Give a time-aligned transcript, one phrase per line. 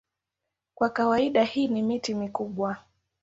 [0.75, 2.77] Kwa kawaida hii ni miti mikubwa.